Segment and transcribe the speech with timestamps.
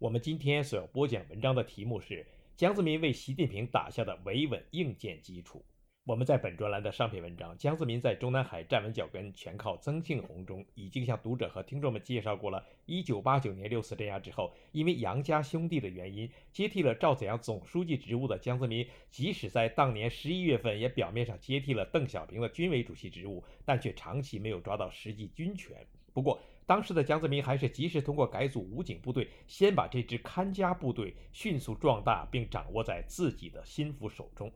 [0.00, 2.26] 我们今天所要播讲文章的题目是
[2.56, 5.64] 江泽民为习近平打下的维稳硬件基础。
[6.04, 12.62] 我们在本专栏的上篇文章《江泽民在中南海站稳脚跟，全靠曾庆红》中，已经向读者和听众们介绍过了。
[12.88, 25.86] 1989年六四镇压之后，因为杨家兄弟的原因，接替了赵紫阳总书记职务的江泽民，即使在当年十一月份也表面上接替了邓小平的军委主席职务，但却长期没有抓到实际军权。
[26.12, 34.50] 不过，当时的江泽民还是及时通过改组武警部队，先把这支看家部队迅速壮大，并掌握在自己的心腹手中。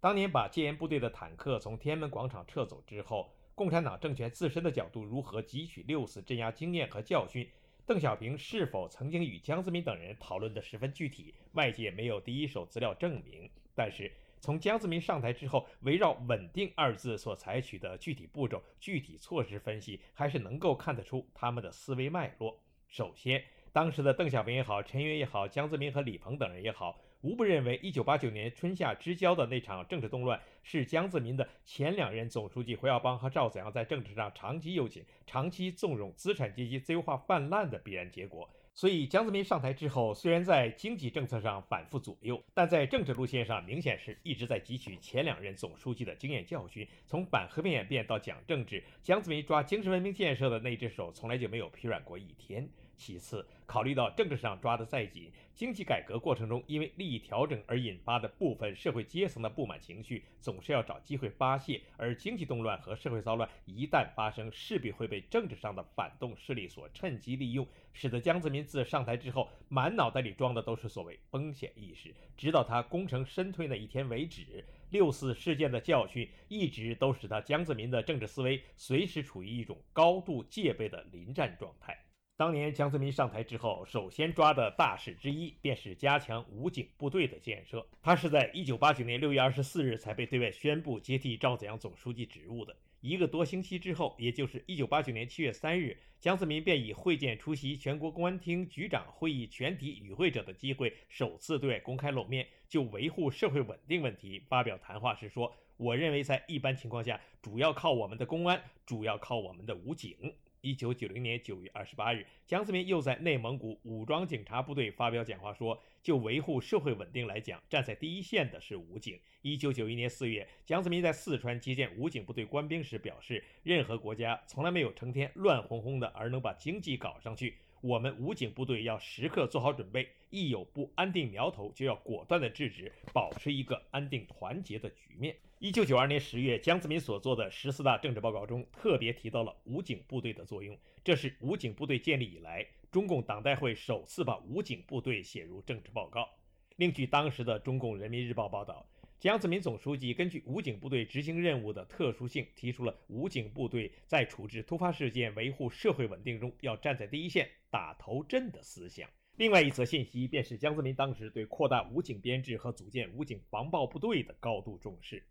[0.00, 7.48] 当年把戒严部队的坦克从天安门广场撤走之后，共产党政权自身的角度如何汲取六四镇压经验和教训？
[7.84, 11.34] 邓小平是否曾经与江泽民等人讨论的十分具体？
[11.52, 13.50] 外界没有第一手资料证明。
[13.74, 14.10] 但是
[14.42, 22.58] 从江泽民上台之后，围绕“稳定”二字所采取的具体步骤、具体措施分析，还是能够看得出他们的思维脉络。
[22.88, 26.98] 首先，当时的邓小平也好，陈云也好，江泽民和李鹏等人也好。
[27.20, 38.50] 无不认为，一九八九年春夏之交的那场政治动乱，是江泽民的前两任总书记胡耀邦和赵紫阳在政治上长期右倾、长期纵容资产阶级自由化泛滥的必然结果。
[38.74, 46.88] 所以，江泽民上台之后，虽然在经济政策上反复左右，但在政治路线上明显是一直在汲取前两任总书记的经验教训。
[47.06, 52.66] 从反和平演变到讲政治，江泽民抓精神文明建设的那只手，从来就没有疲软过一天。
[52.96, 61.80] 其次，考虑到政治上抓得再紧，经济改革过程中因为利益调整而引发的部分社会阶层的不满情绪，总是要找机会发泄。
[61.96, 72.14] 而经济动乱和社会骚乱一旦发生，势必会被政治上的反动势力所趁机利用，使得江泽民自上台之后，满脑袋里装的都是所谓风险意识。
[72.36, 81.98] 直到他功成身退那一天为止，六四事件的教训一直都使他江泽民的政治思维随时处于一种高度戒备的临战状态。
[82.42, 87.86] 当年江泽民上台之后，首先抓的大事之一便是加强武警部队的建设。
[88.02, 92.74] 他是在一九八九年六月二十四日才被对外宣布接替赵紫阳总书记职务的。
[93.00, 127.56] 一个多星期之后，也就是一九八九年七月三日，江泽民便以会见出席全国公安厅局长会议全体与会者的机会，首次对外公开露面，就维护社会稳定问题发表谈话时说：“我认为在一般情况下，主要靠我们的公安，主要靠我们的武警。”一九九零年九月二十八日，江泽民又在内蒙古武装警察部队发表讲话说：“就维护社会稳定来讲，站在第一线的是武警。”一九九一年四月，江泽民在四川接见武警部队官兵时表示：“任何国家从来没有成天乱哄哄的，而能把经济搞上去。
[127.82, 140.78] 我们武警部队要时刻做好准备，一有不安定苗头，就要果断的制止，保持一个安定团结的局面。”一九九二年十月，江泽民所做的十四大政治报告中特别提到了武警部队的作用。
[141.02, 146.28] 这是武警部队建立以来，中共党代会首次把武警部队写入政治报告。
[146.76, 148.86] 另据当时的中共人民日报报道，
[149.22, 159.08] 江泽民总书记根据武警部队执行任务的特殊性，提出了武警部队在处置突发事件、维护社会稳定中要站在第一线、打头阵的思想。
[159.36, 165.22] 另外一则信息便是江泽民当时对扩大武警编制和组建武警防暴部队的高度重视。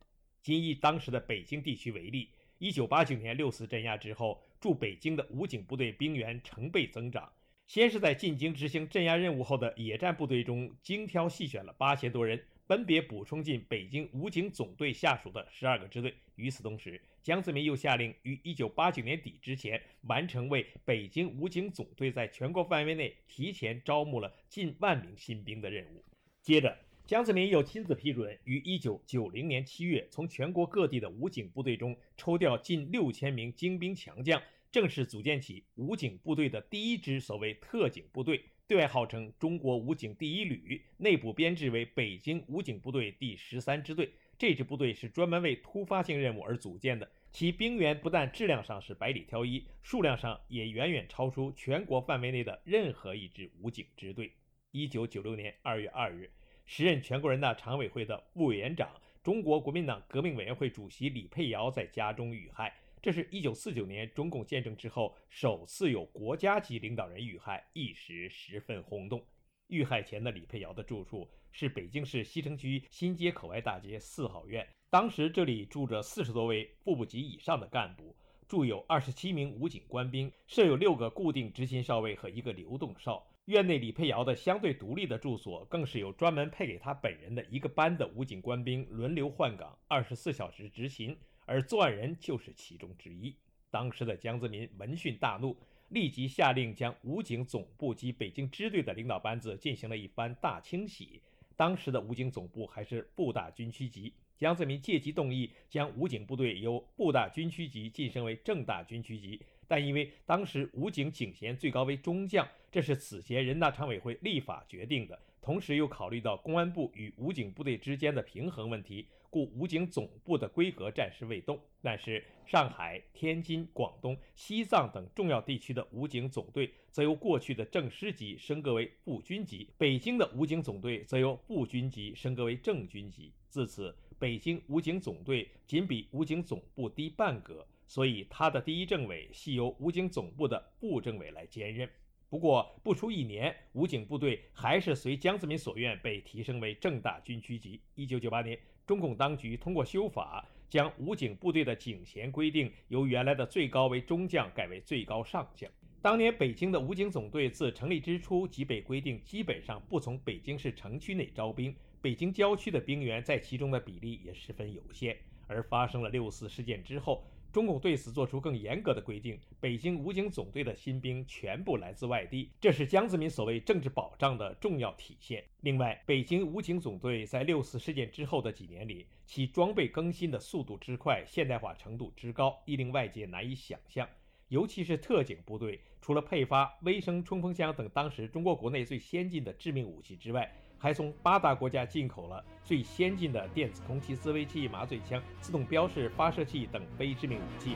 [0.41, 7.29] 仅以当时的北京地区为例，一九八九年六四镇压之后，驻北京的武警部队兵员成倍增长。
[7.67, 16.13] 先是在进京执行镇压任务后的野战部队中精挑细选了八千多人，分别补充进北京武警总队下属的十二个支队。
[16.37, 26.01] 与此同时，江泽民又下令于一九八九年底之前完成为北京武警总队在全国范围内提前招募了近万名新兵的任务。
[26.41, 26.73] 接着。
[27.05, 34.41] 江泽民又亲自批准，于一九九零年七月，从全国各地的武警部队中抽调近六千名精兵强将，
[34.71, 38.41] 正式组建起武警部队的第一支所谓特警部队，
[38.71, 44.09] 对外号称“中国武警第一旅”，内部编制为北京武警部队第十三支队。
[44.37, 54.31] 这支部队是专门为突发性任务而组建的，其兵员不但质量上是百里挑一，数量上也远远超出全国范围内的任何一支武警支队。
[54.71, 56.31] 一九九六年二月二日。
[56.65, 58.89] 时任全国人大常委会的副委员长、
[59.21, 69.25] 中国国民党革命委员会主席李佩瑶在家中遇害，这是一九四九年中共建政之后首次有国家级领导人遇害，一时十分轰动。
[69.69, 74.67] 遇害前的李佩瑶的住处是北京市西城区新街口外大街四号院。
[74.91, 78.15] 当时这里住着四十多位副部级以上的干部，
[78.47, 83.25] 住有二十七名武警官兵，设有六个固定执勤哨位和一个流动哨。
[83.45, 91.17] 院内李佩瑶的相对独立的住所，更是有专门配给他本人的一个班的武警官兵轮流换岗，二十四小时执勤，
[91.51, 93.35] 而作案人就是其中之一。
[93.69, 95.55] 当时的江泽民闻讯大怒。
[95.89, 101.19] 立即下令将武警总部及北京支队的领导班子进行了一番大清洗。
[101.57, 119.05] 当时的武警总部还是部大军区级，江泽民借机动议将武警部队由部大军区级晋升为正大军区级，但因为当时武警警衔最高为中将，这是此前人大常委会立法决定的，同时又考虑到公安部与武警部队之间的平衡问题。
[119.31, 133.31] 故武警总部的规格暂时未动，但是上海、天津、广东、西藏等重要地区的武警总队则由过去的正师级升格为步军级，北京的武警总队则由步军级升格为正军级。
[133.47, 141.89] 自此，北京武警总队仅比武警总部低半格，所以他的第一政委系由武警总部的部政委来兼任。
[142.29, 147.79] 不过，不出一年，武警部队还是随江泽民所愿被提升为正大军区级。
[147.95, 148.59] 一九九八年。
[148.91, 155.71] 中共当局通过修法，将武警部队的警衔规定由原来的最高为中将改为最高上将。
[156.01, 165.15] 当年北京的武警总队自成立之初即被规定基本上不从北京市城区内招兵，北京郊区的兵员在其中的比例也十分有限。
[165.47, 167.23] 而发生了六四事件之后。
[167.51, 175.43] 中共对此作出更严格的规定，北京武警总队的新兵全部来自外地，这是江泽民所谓政治保障的重要体现。
[175.59, 184.07] 另外，北京武警总队在六四事件之后的几年里，其装备更新的速度之快、现代化程度之高，亦令外界难以想象。
[184.47, 190.49] 尤其是特警部队，除了配发微声冲锋枪等当时中国国内最先进的致命武器之外，
[190.83, 197.75] 还从八大国家进口了最先进的电子空气自卫器、麻醉枪、自动标示发射器等非致命武器。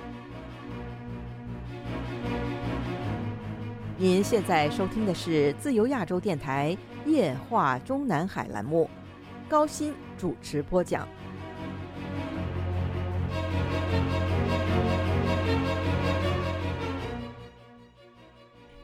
[3.96, 6.76] 您现在收听的是自由亚洲电台
[7.06, 8.90] 夜话中南海栏目，
[9.48, 11.08] 高鑫主持播讲。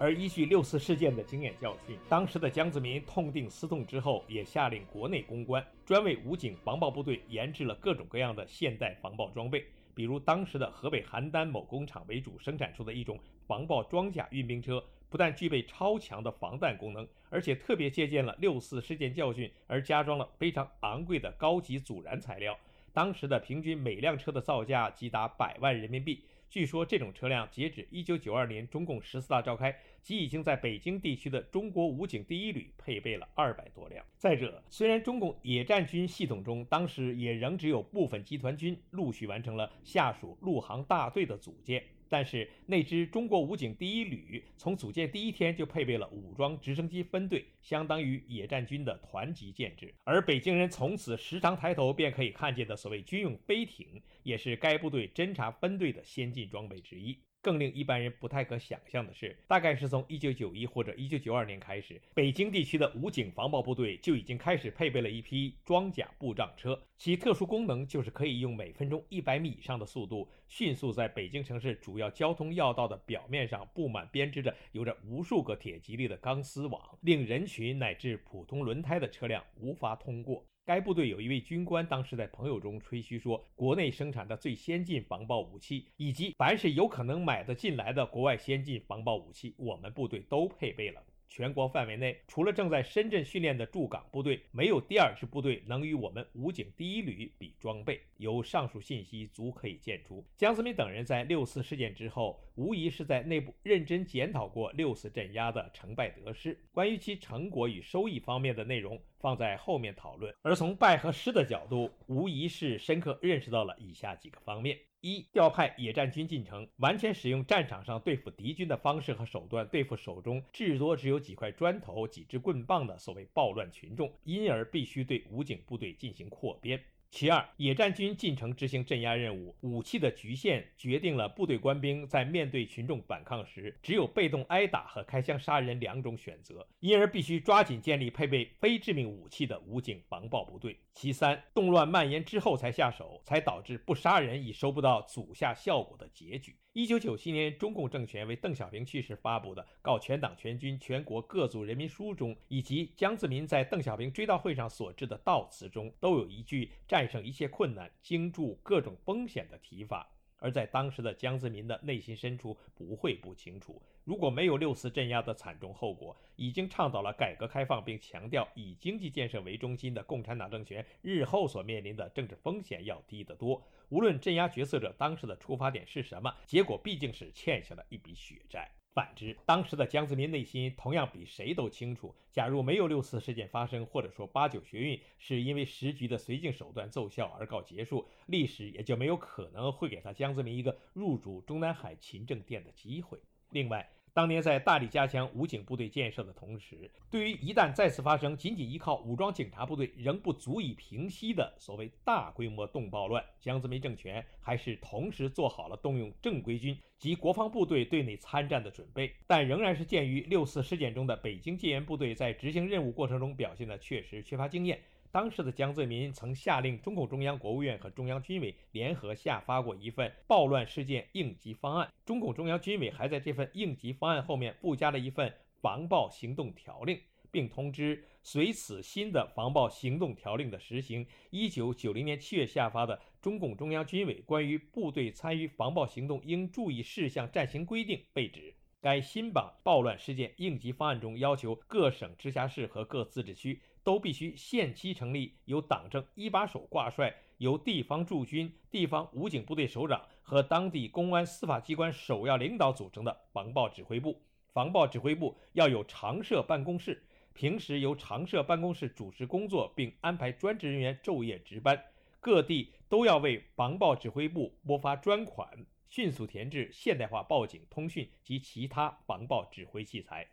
[0.01, 9.63] 而依据六四事件的经验教训，当时的江泽民痛定思痛之后，也下令国内攻关，专为武警防暴部队研制了各种各样的现代防暴装备。
[9.93, 22.57] 比如当时的河北邯郸某工厂为主生产出的一种防暴装甲运兵车，不但具备超强的防弹功能，而且特别借鉴了六四事件教训，而加装了非常昂贵的高级阻燃材料。
[22.91, 26.23] 当时的平均每辆车的造价即达百万人民币。
[26.51, 34.05] 据说这种车辆截止一九九二年中共十四大召开，即已经在北京地区的中国武警第一旅配备了二百多辆。
[34.17, 41.81] 再者，虽然中共野战军系统中当时也仍只有部分集团军陆续完成了下属陆航大队的组建。
[42.11, 49.95] 但是那支中国武警第一旅从组建第一天就配备了武装直升机分队，相当于野战军的团级建制。
[50.03, 57.17] 而北京人从此时常抬头便可以看见的所谓军用飞艇，也是该部队侦察分队的先进装备之一。
[57.41, 80.45] 更令一般人不太可想象的是，大概是从1991或者1992年开始，北京地区的武警防暴部队就已经开始配备了一批装甲步障车，其特殊功能就是可以用每分钟100米以上的速度，迅速在北京城市主要交通要道的表面上布满编织着有着无数个铁蒺藜的钢丝网，令人群乃至普通轮胎的车辆无法通过。
[80.63, 91.03] 该部队有一位军官，当时在朋友中吹嘘说，国内生产的最先进防爆武器，以及凡是有可能买得进来的国外先进防爆武器，我们部队都配备了。
[91.31, 98.01] 全国范围内，除了正在深圳训练的驻港部队，没有第二支部队能与我们武警第一旅比装备。
[98.17, 106.61] 由上述信息足可以见出，江泽民等人在六四事件之后，无疑是在内部认真检讨过六四镇压的成败得失。
[106.73, 110.35] 关于其成果与收益方面的内容，放在后面讨论。
[110.41, 114.77] 而从败和失的角度，无疑是深刻认识到了以下几个方面。
[115.01, 126.79] 一调派野战军进城，完全使用战场上对付敌军的方式和手段对付手中至多只有几块砖头、几支棍棒的所谓暴乱群众，因而必须对武警部队进行扩编。
[127.11, 140.79] 其二，野战军进城执行镇压任务，武器的局限决定了部队官兵在面对群众反抗时，只有被动挨打和开枪杀人两种选择，因而必须抓紧建立配备非致命武器的武警防暴部队。
[140.93, 146.55] 其三，动乱蔓延之后才下手，才导致不杀人已收不到阻吓效果的结局。
[146.73, 160.09] 一九九七年，中共政权为邓小平去世发布的《告全党全军全国各族人民书》中，以及江泽民在邓小平追悼会上所致的悼词中，都有一句“战胜一切困难，经住各种风险”的提法。
[160.37, 173.63] 而在当时的江泽民的内心深处，不会不清楚，如果没有六四镇压的惨重后果，已经倡导了改革开放并强调以经济建设为中心的共产党政权，日后所面临的政治风险要低得多。
[173.89, 178.71] 无论镇压决策者当时的出发点是什么，结果毕竟是欠下了一笔血债。
[178.93, 193.17] 反之，当时的江泽民内心同样比谁都清楚：假如没有六四事件发生，或者说八九学运是因为时局的绥靖手段奏效而告结束，历史也就没有可能会给他江泽民一个入主中南海勤政殿的机会。
[193.51, 209.13] 另外，当年在大力加强武警部队建设的同时，对于一旦再次发生仅仅依靠武装警察部队仍不足以平息的所谓大规模动暴乱，江泽民政权还是同时做好了动用正规军及国防部队对内参战的准备。
[209.27, 214.81] 但仍然是鉴于六四事件中的北京戒严部队在执行任务过程中表现的确实缺乏经验。
[215.11, 221.91] 当时的江泽民曾下令中共中央、国务院和中央军委联合下发过一份暴乱事件应急方案。
[222.05, 226.97] 中共中央军委还在这份应急方案后面附加了一份防暴行动条令，
[227.29, 231.05] 并通知随此新的防暴行动条令的实行。
[231.29, 238.55] 一九九零年七月下发的中共中央军委关于部队参与防暴行动应注意事项暂行规定被指。
[238.79, 243.61] 该新版暴乱事件应急方案中要求各省直辖市和各自治区。
[243.83, 254.21] 都必须限期成立由党政一把手挂帅、由地方驻军、地方武警部队首长和当地公安司法机关首要领导组成的防暴指挥部。
[254.53, 257.01] 防暴指挥部要有常设办公室，
[257.33, 261.81] 平时由常设办公室主持工作，并安排专职人员昼夜值班。
[262.19, 265.49] 各地都要为防暴指挥部拨发专款，
[265.87, 270.27] 迅速填制现代化报警、通讯及其他防暴指挥器材。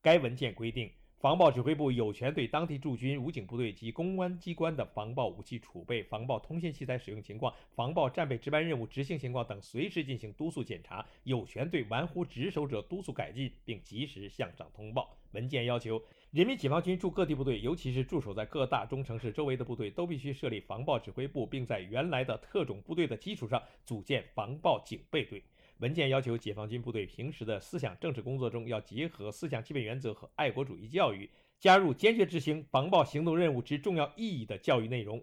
[0.00, 0.92] 该文件规定。
[1.22, 15.16] 防暴指挥部有权对当地驻军、武警部队及公安机关的防暴武器储备、防暴通信器材使用情况、防暴战备值班任务执行情况等随时进行督促检查，有权对玩忽职守者督促改进，并及时向上通报。
[15.30, 16.02] 文件要求，
[16.32, 25.40] 人民解放军驻各地部队，尤其是驻守在各大中城市周围的部队，都必须设立防暴指挥部，并在原来的特种部队的基础上组建防暴警备队。
[25.78, 35.22] 文件要求，解放军部队平时的思想政治工作中，要结合思想基本原则和爱国主义教育，加入坚决执行防暴行动任务之重要意义的教育内容。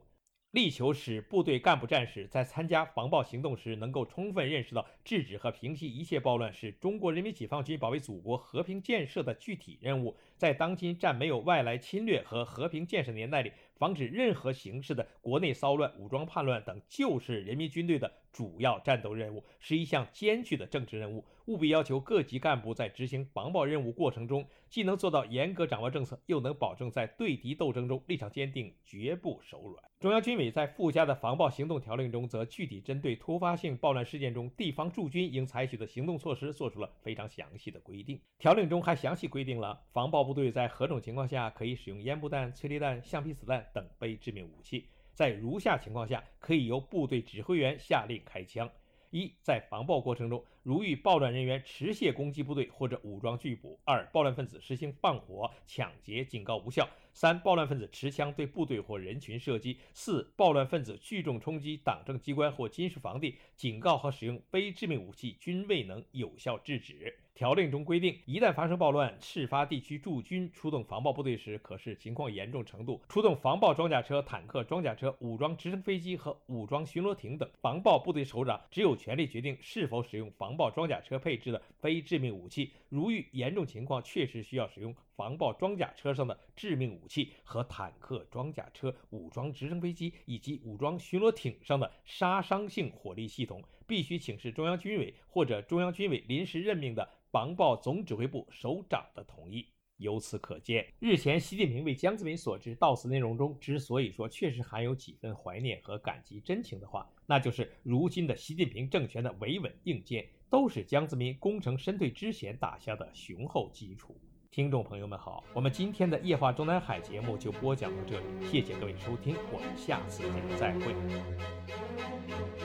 [0.51, 10.17] 力求使部队干部战士在参加防暴行动时，能够充分认识到制止和平息一切暴乱是中国人民解放军保卫祖国和平建设的具体任务。
[10.37, 21.25] 在当今战没有外来侵略和和平建设年代里，防止任何形式的国内骚乱、武装叛乱等，就是人民军队的主要战斗任务，是一项艰巨的政治任务。
[21.45, 29.83] 务必要求各级干部在执行防暴任务过程中，既能做到严格掌握政策，又能保证在对敌斗争中立场坚定，绝不手软。
[29.99, 38.21] 中央军委在附加的防暴行动条令中，则具体针对突发性暴乱事件中地方驻军应采取的行动措施，做出了非常详细的规定。
[38.37, 44.85] 条令中还详细规定了防暴部队在何种情况下可以使用烟幕弹、催泪弹、橡皮子弹等非致命武器，
[45.19, 48.69] 在如下情况下可以由部队指挥员下令开枪。
[49.09, 67.17] 一，在防爆过程中，如遇暴乱人员持械攻击部队或者武装拒捕；二，暴乱分子实行放火、抢劫，警告无效；三，暴乱分子持枪对部队或人群射击；四，暴乱分子聚众冲击党政机关或军事防地，警告和使用非致命武器均未能有效制止。
[67.35, 77.49] 条令中规定，一旦发生暴乱，事发地区驻军出动防暴部队时，可视情况严重程度，出动防暴装甲车、坦克、装甲车、武装直升飞机和武装巡逻艇等。
[77.61, 82.71] 防暴部队首长只有权利决定是否使用防暴装甲车配置的非致命武器。
[82.89, 97.07] 如遇严重情况，确实需要使用防暴装甲车上的致命武器和坦克、装甲车、武装直升飞机以及武装巡逻艇上的杀伤性火力系统，必须请示中央军委或者中央军委临时任命的。
[97.31, 99.67] 防暴总指挥部首长的同意。
[99.97, 114.15] 由此可见，日前习近平为江泽民所致悼词内容中，之所以说确实含有几分怀念和感激真情的话，那就是如今的习近平政权的维稳硬件，都是江泽民攻城深对之前打下的雄厚基础。
[114.51, 122.58] 听众朋友们好，我们今天的夜话中南海节目就播讲到这里，谢谢各位收听，我们下次节目再会。